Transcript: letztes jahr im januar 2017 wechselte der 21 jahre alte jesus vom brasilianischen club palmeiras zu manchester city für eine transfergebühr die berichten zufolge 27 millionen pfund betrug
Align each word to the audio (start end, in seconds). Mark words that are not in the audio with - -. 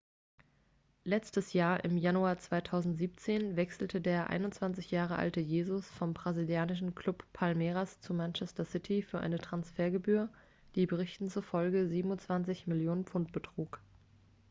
letztes 1.03 1.53
jahr 1.53 1.83
im 1.85 1.95
januar 1.95 2.39
2017 2.39 3.55
wechselte 3.55 4.01
der 4.01 4.31
21 4.31 4.89
jahre 4.89 5.15
alte 5.17 5.39
jesus 5.39 5.87
vom 5.87 6.15
brasilianischen 6.15 6.95
club 6.95 7.23
palmeiras 7.33 8.01
zu 8.01 8.15
manchester 8.15 8.65
city 8.65 9.03
für 9.03 9.19
eine 9.19 9.37
transfergebühr 9.37 10.29
die 10.73 10.87
berichten 10.87 11.29
zufolge 11.29 11.87
27 11.87 12.65
millionen 12.65 13.05
pfund 13.05 13.31
betrug 13.31 13.79